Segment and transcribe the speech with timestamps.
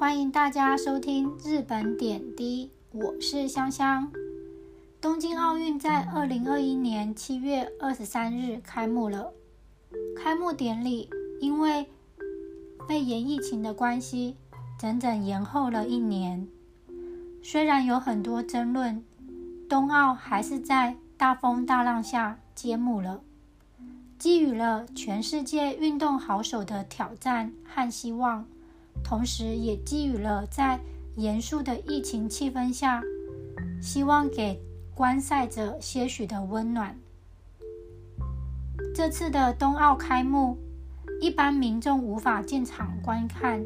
[0.00, 4.10] 欢迎大家收听日本点滴，我是香香。
[4.98, 9.34] 东京奥运在二零二一年七月二十三日开幕了，
[10.16, 11.86] 开幕典礼因为
[12.88, 14.36] 肺炎疫情的关系，
[14.78, 16.48] 整整延后了一年。
[17.42, 19.04] 虽然有很多争论，
[19.68, 23.20] 冬奥还是在大风大浪下揭幕了，
[24.18, 28.46] 给予了全世界运动好手的挑战和希望。
[29.02, 30.80] 同时，也给予了在
[31.16, 33.02] 严肃的疫情气氛下，
[33.82, 34.60] 希望给
[34.94, 36.98] 观赛者些许的温暖。
[38.94, 40.56] 这次的冬奥开幕，
[41.20, 43.64] 一般民众无法进场观看，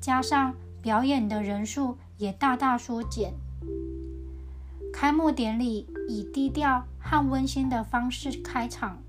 [0.00, 3.34] 加上表演的人数也大大缩减。
[4.92, 9.02] 开幕典礼以低调和温馨的方式开场，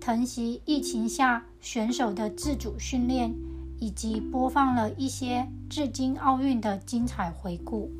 [0.00, 3.34] 疼惜疫情下选手的自主训练。
[3.82, 7.90] 以及播放了一些至今奥运的精彩回顾。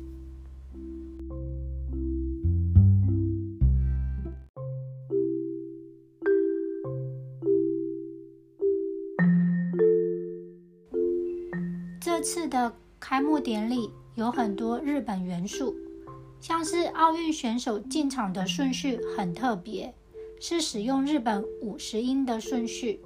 [11.99, 15.75] 这次的开幕典礼有很多日本元素，
[16.39, 19.93] 像是奥运选手进场的顺序很特别，
[20.39, 23.01] 是使用日本五十音的顺序，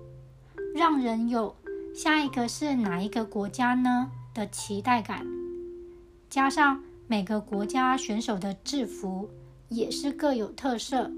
[0.76, 1.56] 让人有。
[1.98, 4.12] 下一个是哪一个国家呢？
[4.32, 5.26] 的期待感，
[6.30, 9.28] 加上每个国家选手的制服
[9.68, 11.10] 也是各有特色，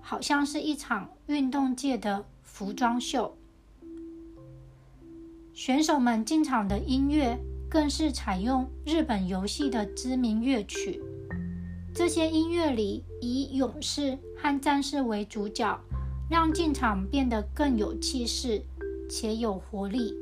[0.00, 3.36] 好像是一场运动界的服装秀。
[5.52, 7.38] 选手们进场的音乐
[7.68, 11.02] 更是采用日本游戏的知名乐曲，
[11.94, 15.78] 这些音乐里以勇士和战士为主角，
[16.30, 18.62] 让进场变得更有气势。
[19.08, 20.14] 且有活力。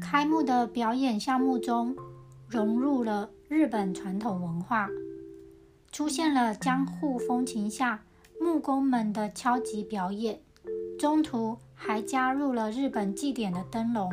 [0.00, 1.94] 开幕的表演项目中，
[2.48, 4.88] 融入了日本传统文化，
[5.92, 8.02] 出现了江户风情下
[8.40, 10.40] 木工们的敲击表演，
[10.98, 14.10] 中途还加入了日本祭典的灯笼。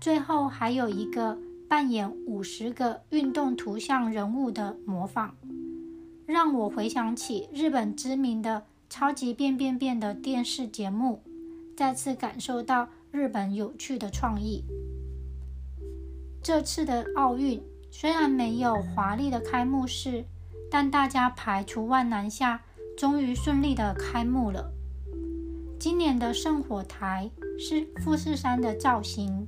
[0.00, 1.38] 最后还有一个
[1.68, 5.32] 扮演五十个运动图像人物的模仿，
[6.24, 11.22] 让我回想起日本知名的《超级变变变》的电视节目，
[11.76, 14.64] 再次感受到日本有趣的创意。
[16.42, 20.24] 这次的奥运虽然没有华丽的开幕式，
[20.70, 22.62] 但大家排除万难下，
[22.96, 24.72] 终于顺利的开幕了。
[25.78, 29.46] 今年的圣火台是富士山的造型。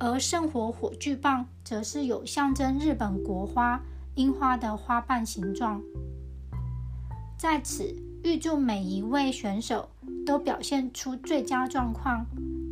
[0.00, 3.80] 而圣火火炬棒则是有象征日本国花
[4.14, 5.82] 樱花的花瓣形状。
[7.36, 7.94] 在此，
[8.24, 9.90] 预祝每一位选手
[10.26, 12.26] 都表现出最佳状况，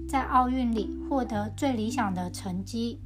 [0.09, 2.99] 在奥运里获得最理想的成绩。